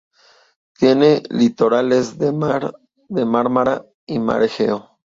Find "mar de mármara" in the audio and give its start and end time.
2.31-3.85